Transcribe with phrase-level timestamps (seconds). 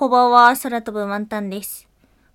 [0.00, 1.86] こんばんは、空飛ぶワンタンです。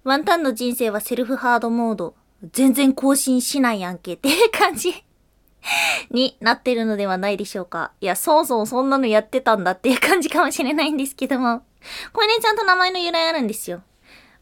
[0.04, 2.14] ワンタンの人生はセルフハードモード。
[2.52, 4.94] 全然更新しないやんけって感じ
[6.12, 7.92] になってるのではないでしょうか。
[8.02, 11.64] いや、そもそもそんなのやってたんだっていう感じかもしれないんですけども。
[12.14, 13.82] これね、ちゃんと名前の由来あるんですよ。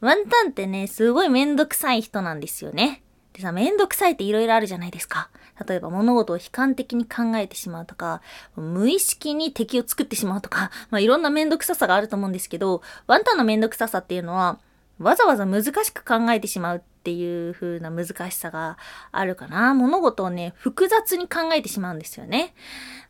[0.02, 3.04] ワンタンってね、すごいめんどくさい人なんですよね。
[3.32, 5.30] でさ、めんどくさいって色々あるじゃないですか。
[5.68, 8.22] 例えば物事を悲観的に考えてしまうとか、
[8.56, 14.60] 無意識に敵を作ってしまうとか、 まあ、いろんなめんどくささがあると思うんですけど、ワンタンのめんどくささっていうのは、
[15.00, 18.78] わざわざ難しく考えてしまうっていう風な難しさが
[19.12, 19.74] あるかな。
[19.74, 22.54] 物事をね、複雑に考えてしまうんですよね。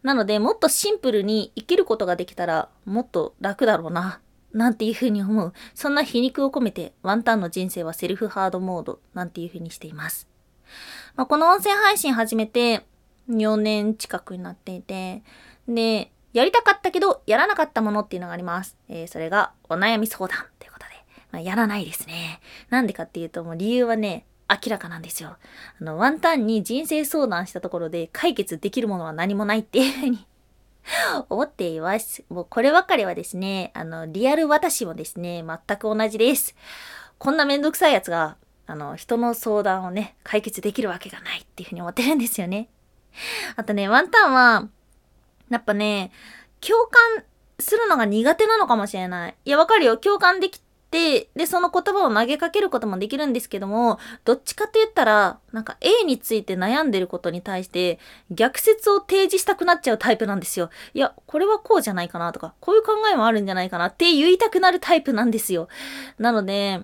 [0.01, 4.19] なので、もっとシンプルに生きることができたら、もっと楽だろうな。
[4.53, 5.53] なんていう風に思う。
[5.73, 10.27] そんな皮肉を込めて、ワンタンの人生はセルフハードモードなんていう風にしています。
[11.15, 12.85] まあ、この音声配信始めて
[13.29, 15.23] 4年近くになっていて、
[15.67, 18.75] で、やりたかったけど、やらなかったものっていうのがあります。
[18.89, 20.93] えー、それが、お悩み相談ということで、
[21.31, 22.41] まあ、やらないですね。
[22.69, 25.37] なんでかっていうと、もう理由はね、明らかなんですよ。
[25.79, 30.25] あの、ワンタンに人生相談したところで解決できるものは何もないっていうふうに
[31.29, 32.23] 思っています。
[32.29, 36.55] もうこればかりはですね、あの、リアル私もですね、全く同じです。
[37.19, 42.69] こんなめんどくさいやつがあの、人の相談をね、解決できるわけがないっていうふうに思ってるんですよね。
[43.55, 44.67] あとね、ワンタンは、
[45.49, 46.11] やっぱね、
[46.61, 47.23] 共感
[47.59, 49.35] するのが苦手なのかもしれない。
[49.45, 49.97] いや、わかるよ。
[49.97, 57.99] 共感できて、で、その言葉を投げかけることもできるんですけども、どっちかって言ったら、なんか A について悩んでることに対して、
[58.31, 60.69] 逆説を提示したくなっちゃうタイプなんですよ。
[60.93, 65.67] いや、これはこうじゃないかなとか、こういう考えもあるんじゃないかなって言いたくなるタイプなんですよ。
[66.19, 66.81] なので、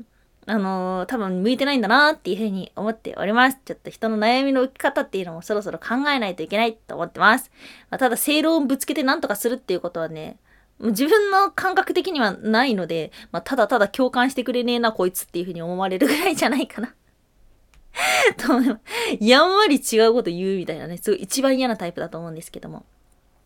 [0.50, 3.60] あのー、多分向いてないんだなっていうふうに思っております。
[3.64, 7.52] ちょっと人の悩みの浮き方っていうのもそろそろ考えないといけないと思ってます。
[7.92, 10.38] まあ、ただ正論をぶつけて何とかするっていうことはね、
[10.80, 16.96] 自分の感覚的にはないので、まあ、ただただ共感してくれねえな、こいつっていうふうに思われるぐらいじゃないかな
[18.38, 18.72] と思
[19.20, 19.28] い。
[19.28, 22.86] やんわり違うこと言うみたいなね、すごい一番嫌なタイプだと思うんですけども。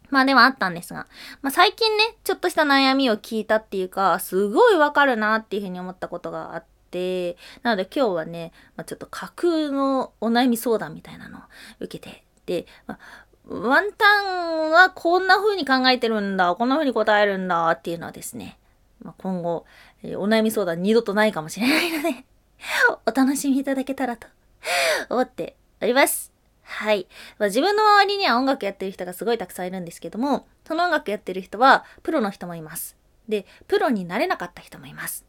[0.10, 1.08] まあでもあったんですが、
[1.42, 11.42] まあ最近ね、ちょっとした悩みを聞いたっていうか、すごいわかるなっていうふうに思ったことがあって、なので今日はね、まあ、ちょっと架空のお悩み相談みたいなのを
[11.80, 13.00] 受けて、で、まあ
[13.46, 18.58] ワンタンはこんな風に考えてるんだ、こんな風に答えるんだっていうのはですね、
[19.02, 19.66] まあ、今後、
[20.02, 22.26] えー、お悩み相談二度とないかもしれないので
[23.06, 24.28] お楽しみいただけたらと
[25.10, 26.32] 思っております。
[26.64, 27.08] はい。
[27.38, 32.96] まあ、自分の周りには音楽やってる人がすごいたくさんいるんですけども、その音楽やってる人はプロの人もいます。
[33.28, 35.26] で、プロになれなかった人もいます。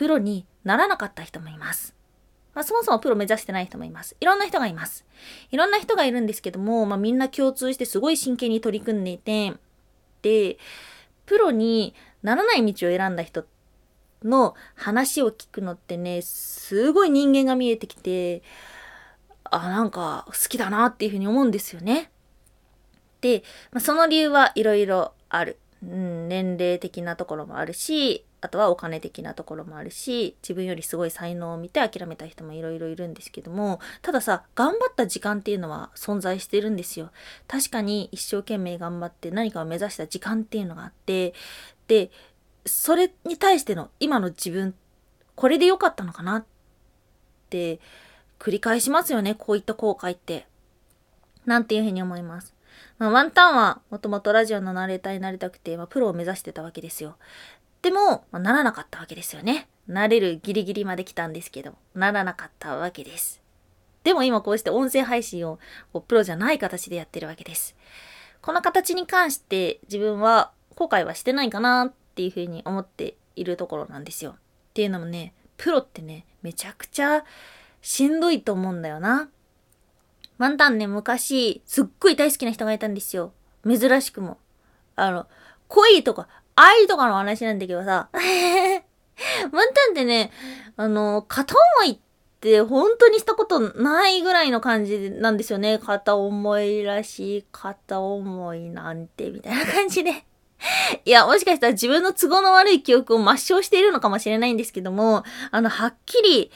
[0.00, 1.94] プロにならなかった人もいます。
[2.54, 4.16] まあ、そもそもプロ目指してない人もいます。
[4.18, 5.04] いろんな人がいます。
[5.50, 9.52] いろんな人がいるんですけども、まあ、みんな共通してすごい真剣に取り組んでいて、
[10.22, 10.56] で、
[11.26, 13.44] プロにならない道を選んだ人
[14.24, 18.42] の話を聞くのってね、すごい人間が見えてきて、
[19.44, 22.10] あ、なんか好きだなっていうふうに思うんですよね。
[23.20, 25.58] で、まあ、その理由はいろいろある。
[25.82, 37.10] うん、年齢的なところもあるし、あとはお金的なところもあるし、自分よりすごい才能を見て諦めた人もいろいろいるんですけども、たださ、頑張った時間っていうのは存在してるんですよ。
[37.48, 41.34] 確かに一生懸命頑張って何かを目指した時間っていうのがあって、
[41.88, 42.10] で、
[42.66, 44.74] それに対しての今の自分、
[45.34, 46.44] これで良かったのかなっ
[47.50, 47.80] て
[48.38, 50.46] 繰り返しますよね、こういった後悔って。
[51.46, 52.54] なんていうふうに思います。
[52.98, 57.16] まあ、ワンタンはもともとラジオのナレーターになりたくて、まあ、プロを目指してたわけですよ。
[57.82, 59.68] でも、ま、ならなかったわけですよね。
[59.86, 63.40] なれるギリギリまで来たんですけど、ならなかったわけです。
[64.04, 65.58] でも今こうして音声配信を
[66.06, 67.76] プロじゃない形でやってるわけです。
[68.40, 74.32] この形に関して自分は後悔はしてないかなっていうふうに思っているところなんですよ。
[74.32, 74.34] っ
[74.74, 77.24] ていうのもね、プロってね、めちゃくちゃ
[77.82, 79.28] しんどいと思うんだよな。
[80.38, 83.32] ワンタンね、昔、すっごい大好きな人がいたんですよ。
[83.66, 84.38] 珍しくも。
[84.96, 85.26] あの、
[85.68, 86.28] 恋とか
[86.60, 90.30] 愛とかの話なんだけどさ、 ワンタンってね、
[90.76, 91.98] あの、片思いっ
[92.40, 95.78] て本当にしたことないぐらいの感じなんですよね。
[95.78, 100.24] 片思いらしい、片思いなんて、みたいな感じで。
[101.04, 106.50] いや、もしかしたら自分の都合の悪い記憶を抹消しているのかもしれないんですけども、あの、はっきり、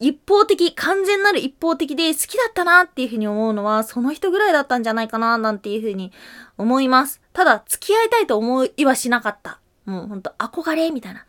[0.00, 6.10] 一方的、完全なる一方的で好きだったなっていうふうに思うのは、その人ぐらいだったんじゃないかな、なんていうふうに
[6.56, 7.20] 思います。
[7.34, 9.60] ただ、付き合いたいと思いはしなかった。
[9.84, 11.26] もうほんと憧れみたいな。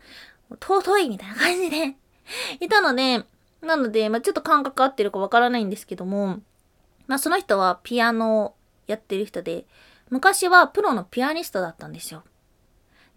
[0.60, 1.96] 尊いみたいな感じで
[2.60, 3.24] いたので、
[3.60, 6.40] なので、まあ、ちょっと感覚合ってるかわからないんですけども、
[7.06, 8.54] まあ、その人はピアノを
[8.86, 9.66] やってる人で、
[10.08, 12.22] 昔はプロのピアニストだったんですよ。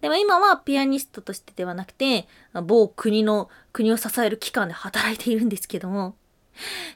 [0.06, 2.28] でも今はピアニストとしてではなくて、
[2.64, 6.16] 某国の、国を支える機関で働いているんですけども、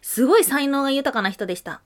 [0.04, 1.82] すごい才能が豊かな人でした。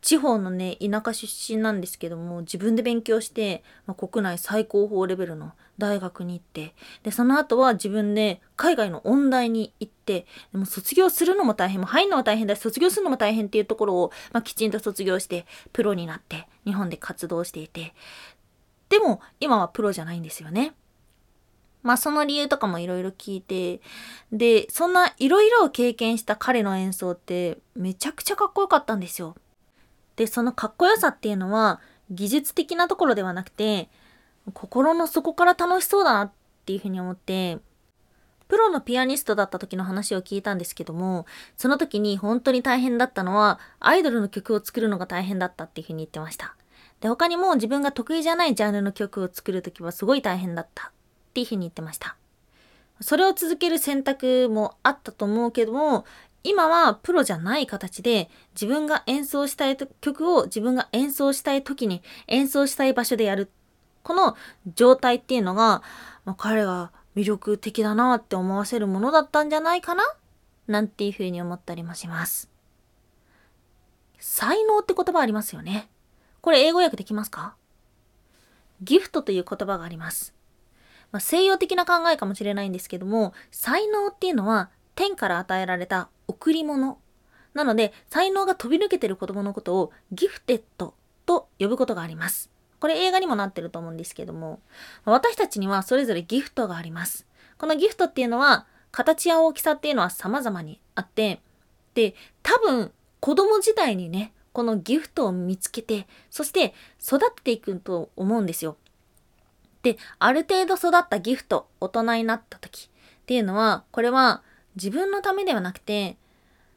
[0.00, 1.26] 地方のね、田舎出
[1.56, 17.92] 身なんですけども、自分で勉強して、まあ、国内最高峰レベルの大学に行って、で、その後は自分で海外の音大に行って、でも卒業するのも大変、も入るのも大変だし、卒業するのも大変っていうところを、まあ、きちんと卒業して、プロになって、日本で活動していて、
[18.88, 20.74] でも、今はプロじゃないんですよね。
[21.82, 23.80] まあその理由とかもいろいろ聞いて、
[24.32, 29.36] で、そんないろいろを経験した彼の演奏ってめちゃくちゃかっこよかったんですよ。
[30.16, 31.80] で、そのかっこよさっていうのは、
[32.10, 33.88] 技術的なところではなくて、
[34.52, 36.32] 心の底から楽しそうだなっ
[36.64, 37.58] ていうふうに思って、
[38.48, 46.54] プロのピアニストだった時の話を聞いたんですけども、その時に本当に大変だったのは、アイドルの曲を作るのが大変だったっていうふうに言ってました。
[47.00, 50.90] で、他にも自分が得意じゃないジャンルの曲を作る時はすごい大変だったっ
[51.34, 52.16] ていうふうに言ってました。
[53.00, 56.06] それを続ける選択もあったと思うけども、
[56.42, 63.50] 今はプロじゃない形で自分が演奏したい曲を自分が演奏したい時に演奏したい場所でやる。
[64.02, 64.36] この
[64.74, 65.82] 状態っていうのが、
[66.24, 70.04] まあ、彼が魅力的だなって思わせるものだったんじゃないかな
[70.68, 72.48] なんていうふうに思ったりもします。
[74.18, 75.88] 才能って言葉ありますよね。
[76.46, 77.56] これ英語訳できますか？
[78.80, 80.32] ギフトという言葉があります。
[81.10, 86.98] まあ、西洋的な考えかもしれないんですけども、才能っていうのは天から与えられた贈り物。
[87.52, 90.94] なので、才能が飛び抜けてる子供のことをギフテッド
[91.26, 92.48] と呼ぶことがあります。
[92.78, 94.60] これ映画にもなってると思うんですけども、
[95.04, 97.26] 私たちにはそれぞれギフトがあります。
[97.58, 101.40] このギフトっていうのは、形や大きさっていうのは様々にあって、
[101.94, 102.14] で、
[102.44, 108.78] 多分、子供時代にね、このギフトを見つけて、そして育てていくと思うんですよ。
[109.82, 114.42] で、ある程度育ったギフト、大人になった時っていうのは、これは
[114.74, 116.16] 自分のためではなくて、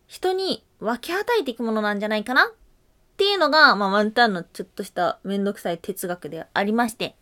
[0.07, 2.47] 人に分け与えていくものなんじゃないかな？
[2.47, 2.51] っ
[3.15, 7.15] ていうのが、まあ、ワンタンのちょっとしためんどくさい哲学でありまして、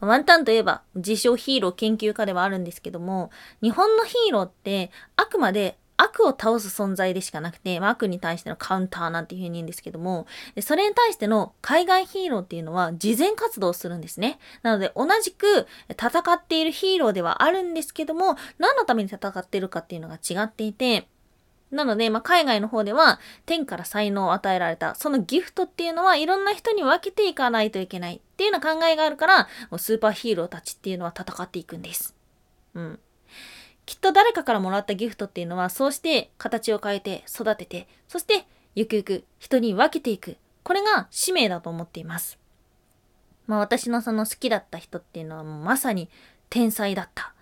[0.00, 3.30] ワンタンといえば自称ヒーロー研究家ではあるんですけども、
[3.62, 10.26] 日本のヒーローってあくまで悪を倒す存在でしかなくて、まあ、悪に対してのカウンターなんていう風に言うんですけども、
[10.60, 14.38] それに対しての海外ヒーローっていうのは事前活動をするんですね。
[14.62, 21.08] なので同じく戦っているヒーローではあるんですけども、何のために戦っているかっていうのが違っていて、
[21.70, 29.48] なので、まあ、海外の方では天から才能を与えられた、そのギフトっていうのはいろんな人に分けていかないといけないっていうような考えがあるから、
[29.78, 32.14] スーパーヒーローたちっていうのは戦っていくんです。
[32.74, 33.00] うん。
[33.86, 40.36] きっと誰かからもらったギフトっていうのは、そうして形を変えて育てて、そしてゆくゆく人に分けていく。
[40.62, 42.38] これが使命だと思っています。
[43.46, 46.08] まあ私のその好きだった人っていうのはもうまさに
[46.48, 47.34] 天才だった。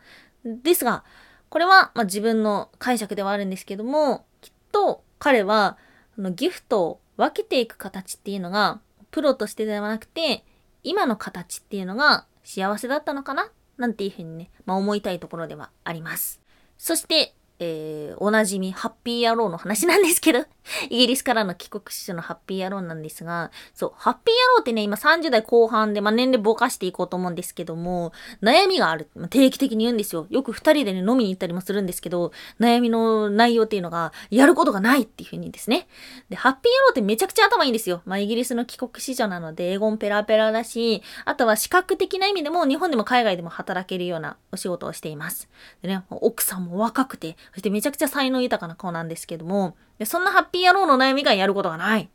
[0.45, 1.05] ですが、
[1.49, 5.79] これはまあ自分の解釈ではあるんですけども、きっと彼は
[6.17, 8.81] そのギフトを分けていく形っていうのが、
[9.13, 10.45] プロとしてではなくて、
[10.83, 13.51] 今の形っていうのが幸せだったのかな
[13.83, 16.41] なんていうふうにね、まあ思いたいところではあります。
[16.79, 20.41] そして、えー、おなじみ、ハッピー野郎の話なんですけど、
[20.91, 28.13] イギリスからの帰国子女のハッピー野郎なんですが、そう、ハッピー野郎ってね、今30代後半で、まあ、年齢ぼかしていこうと思うんですけども、
[28.43, 29.09] 悩みがある。
[29.15, 30.27] まあ、定期的に言うんですよ。
[30.29, 35.87] よく二人でね、飲みに行ったりもするんですけど、悩みの内容っていうのが、やることがないっていうふうにですね。
[36.31, 38.03] で、ハッピー野郎ってめちゃくちゃ頭いいんですよ。
[38.05, 45.49] まあ、イギリスの帰国子女なので、英語もペラペラだし、あとは視覚的な意味でも、日本でも海外でも働けるようなお仕事をしています。
[45.83, 52.03] でね、奥さんも若くて、そしてめちゃくちゃ才能豊かな子なんですけども、でそんなハッピー野郎の悩みがやることがない。
[52.03, 52.09] っ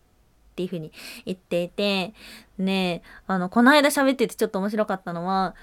[0.57, 0.91] ていうふうに
[1.25, 2.15] 言っていて、
[2.57, 5.53] ねあの、この間喋っててちょっと面白かったのは、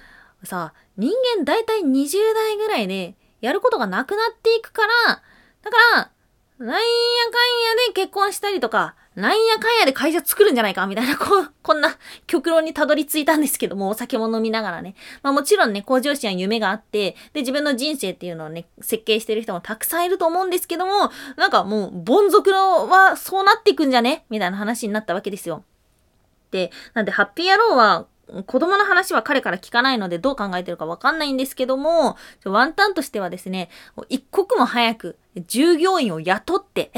[0.45, 5.23] さ、人間大体20代ぐらいでやることがなくなっていくから、
[5.63, 6.11] だから、
[6.59, 6.81] なんやかんや
[7.89, 11.27] で結婚したりとか、なんやかんやで会社作るんじゃないかみたいな、こ、
[11.63, 14.95] こんな極論にたどり着いたんですけども、お酒も飲みながらね。
[15.23, 24.25] まあもちろんね、向上心や夢があって、で、自分の人生っていうのをね、設計してる人もたくさんいると思うんですけども、なんかもう、凡俗のはそうなっていくんじゃね？
[24.31, 25.65] みたいな話になったわけですよ。
[26.51, 28.07] で、なんで、ハッピー野郎は、
[28.47, 33.69] 子供の話は彼から聞かないのでどう考えてるかわかんないんですけども、ワンタンとしてはですね、
[34.09, 36.91] 一刻も早く従業員を雇って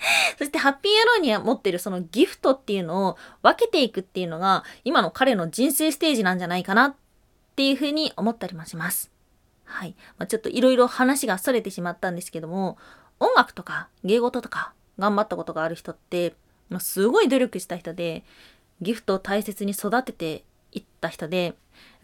[0.38, 6.94] そしてハッピー野郎には持ってるそのギフトっていうのを分けていくっていうのが今の彼の人生ステージなんじゃないかなっ
[7.56, 9.10] ていうふうに思ったりもします。
[9.64, 9.94] はい。
[10.18, 12.76] まあ、ちょっといろいろ話が逸れてしまったんですけども、
[13.20, 16.34] 音楽とか芸事とか頑張ったことがある人って、
[16.68, 18.24] まあ、すごい努力した人で、
[18.80, 21.54] ギフトを大切に育てていった人で、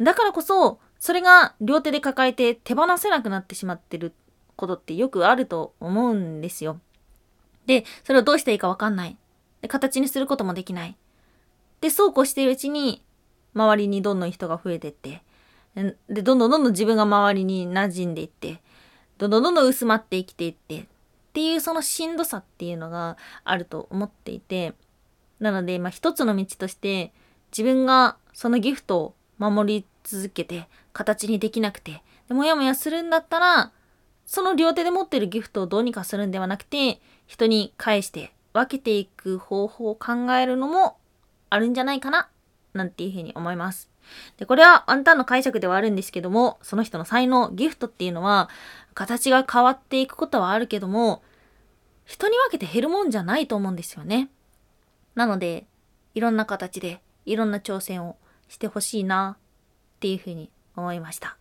[0.00, 4.12] だからこそ、それが両手で抱えて手放せなくなってしまってる
[4.56, 6.80] ことってよくあると思うんですよ。
[7.66, 9.16] で、それをどうしていいかわかんない。
[9.60, 10.96] で、形にすることもできない。
[11.80, 13.02] で、そうこうしているうちに、
[13.54, 15.22] 周りにどんどん人が増えていって、
[16.08, 18.62] で、どんどんどんどん自分が周りに馴染んでいって、
[19.18, 20.84] どんどんどんどん薄まって生きていって、っ
[21.32, 24.74] ていうそのしんどさっていうのがあると思っていて、
[25.38, 27.12] なので、まあ一つの道として、
[27.50, 33.72] 自分がそのギフトを守り続けて、形にできなくて、でもやもやするんだったら、
[34.24, 40.96] その両手で持ってるギフトをどうにかするんではなくて、人に返して分けていく方法を考えるのも
[41.50, 42.28] あるんじゃないかな、
[42.72, 43.90] なんていうふうに思います。
[44.36, 48.48] で、これはワンタンの解釈ではあるんですけども、その人の才能、ギフトっていうのは、
[48.94, 51.22] 形が変わっていくことはあるけども、
[52.04, 54.30] 人に分けて減るもんじゃないと思うんですよね。
[55.14, 55.66] なので、
[56.14, 58.16] いろんな形で、いろんな挑戦を
[58.48, 59.36] してほしいな、
[59.96, 61.36] っていうふうに思いました。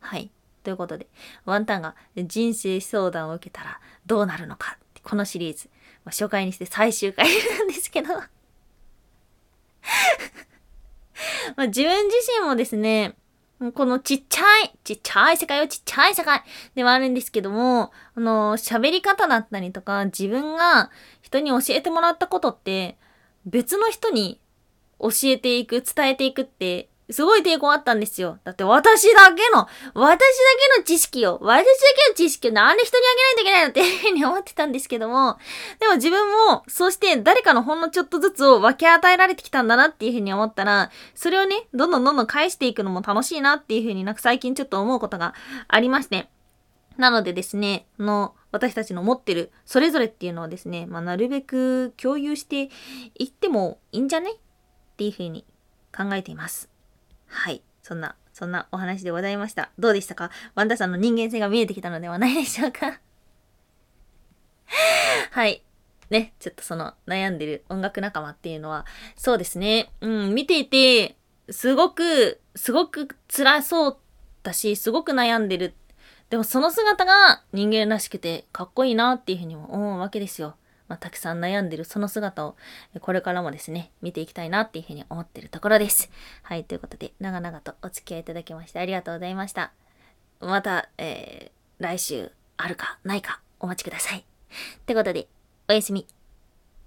[0.00, 0.30] はい。
[0.64, 1.06] ということで、
[1.44, 5.68] ワンタンが人生相談を受けたらどうなるのか、このシリーズ、
[6.04, 7.26] まあ、初回にして最終回
[7.58, 8.14] なんですけど。
[11.56, 13.16] ま自分自身もですね、
[13.74, 16.42] このちっちゃい、ちっちゃい世界はちっちゃい世界
[16.76, 20.90] ではあるんですけども、あの、喋り方だったりとか、自分が
[21.22, 22.96] 人に教えてもらったことって、
[23.46, 24.40] 別の人に
[25.00, 28.38] 教えていく、伝えていくって、すごい抵抗あったんですよ。
[28.44, 30.18] だって私だけの、私だ
[30.74, 31.72] けの知識を、私だ
[32.06, 35.38] けの知識をなんで人にあげないといけないのっていうふうに思ってたんですけども、
[35.80, 45.34] でも自分も、そうして誰かのほんのちょっとずつを分け与えられてきたんだなっていうふうに思ったら、それをね、どんどんどんどん返していくのも楽しいなっていうふうになんか最近ちょっと思うことが
[45.66, 46.28] ありまして。
[46.98, 52.70] なのでですね、の、私たちの持ってるそれぞれっていうのはですね、まあ、なるべく共有して
[53.18, 54.32] いってもいいんじゃね？
[54.32, 54.34] っ
[54.96, 55.44] ていうふうに
[55.96, 56.68] 考えています。
[57.28, 57.62] はい。
[57.82, 59.70] そんな、そんなお話でございました。
[59.78, 60.30] どうでしたか？
[60.54, 63.00] ワンダさんの人間性が見えてきたのではないでしょうか？
[65.30, 65.62] はい。
[66.10, 69.92] ね、ちょっとその悩んでる音楽仲間っていうのは、そうですね。
[70.00, 71.16] うん、見ていて、
[71.50, 73.98] すごく、すごく辛そう
[74.42, 75.74] だし、すごく悩んでる。
[76.30, 80.56] でもその姿が人間らしくてかっこいいなっていうふうにも思うわけですよ。
[80.88, 82.56] まあ、たくさん悩んでるその姿を、
[83.00, 86.10] これからもですね、見ていきたいなっていうふうに思ってるところです。
[86.42, 89.72] はい、ということで、長々とお付き合いいただきましてありがとうございました。
[90.40, 94.20] また、えー、来週あるかないかお待ちください。
[94.20, 94.24] っ
[94.86, 95.28] てことで、
[95.68, 96.17] おやすみ。